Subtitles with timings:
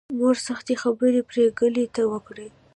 [0.17, 2.47] مور سختې خبرې پري ګلې ته وکړې